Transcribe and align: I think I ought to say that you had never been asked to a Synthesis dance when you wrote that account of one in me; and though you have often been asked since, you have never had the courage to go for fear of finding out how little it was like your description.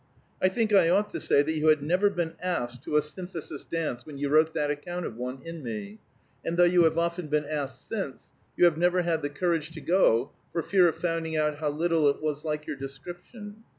I 0.41 0.49
think 0.49 0.73
I 0.73 0.89
ought 0.89 1.11
to 1.11 1.21
say 1.21 1.43
that 1.43 1.53
you 1.53 1.67
had 1.67 1.83
never 1.83 2.09
been 2.09 2.33
asked 2.41 2.81
to 2.85 2.97
a 2.97 3.03
Synthesis 3.03 3.65
dance 3.65 4.03
when 4.03 4.17
you 4.17 4.29
wrote 4.29 4.55
that 4.55 4.71
account 4.71 5.05
of 5.05 5.15
one 5.15 5.43
in 5.45 5.63
me; 5.63 5.99
and 6.43 6.57
though 6.57 6.63
you 6.63 6.85
have 6.85 6.97
often 6.97 7.27
been 7.27 7.45
asked 7.45 7.87
since, 7.87 8.31
you 8.57 8.65
have 8.65 8.79
never 8.79 9.03
had 9.03 9.21
the 9.21 9.29
courage 9.29 9.69
to 9.69 9.79
go 9.79 10.31
for 10.53 10.63
fear 10.63 10.87
of 10.87 10.95
finding 10.95 11.37
out 11.37 11.59
how 11.59 11.69
little 11.69 12.09
it 12.09 12.19
was 12.19 12.43
like 12.43 12.65
your 12.65 12.77
description. 12.77 13.57